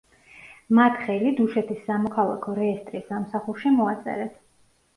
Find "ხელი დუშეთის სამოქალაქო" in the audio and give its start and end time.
1.01-2.57